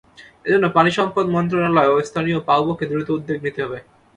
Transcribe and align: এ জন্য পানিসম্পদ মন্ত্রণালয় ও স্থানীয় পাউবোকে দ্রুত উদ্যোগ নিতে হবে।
এ 0.45 0.49
জন্য 0.53 0.65
পানিসম্পদ 0.77 1.25
মন্ত্রণালয় 1.35 1.91
ও 1.91 2.05
স্থানীয় 2.09 2.39
পাউবোকে 2.47 2.85
দ্রুত 2.89 3.07
উদ্যোগ 3.11 3.37
নিতে 3.45 3.59
হবে। 3.65 3.79